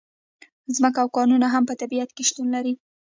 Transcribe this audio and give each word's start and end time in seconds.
ځمکه 0.75 0.99
او 1.03 1.09
کانونه 1.17 1.47
هم 1.53 1.63
په 1.69 1.73
طبیعت 1.81 2.09
کې 2.15 2.23
شتون 2.29 2.47
لري. 2.55 2.73